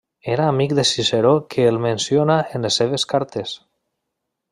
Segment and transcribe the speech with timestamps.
[0.35, 3.53] Era amic de Ciceró que el menciona en les seves cartes.